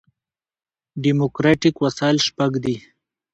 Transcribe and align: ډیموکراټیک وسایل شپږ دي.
ډیموکراټیک 1.03 1.75
وسایل 1.85 2.17
شپږ 2.27 2.51
دي. 2.63 2.75